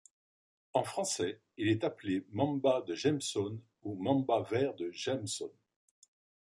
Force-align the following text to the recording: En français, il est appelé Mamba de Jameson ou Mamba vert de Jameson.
En 0.73 0.83
français, 0.83 1.39
il 1.57 1.67
est 1.69 1.83
appelé 1.83 2.25
Mamba 2.31 2.81
de 2.87 2.95
Jameson 2.95 3.61
ou 3.83 4.01
Mamba 4.01 4.41
vert 4.41 4.73
de 4.73 4.89
Jameson. 4.89 5.51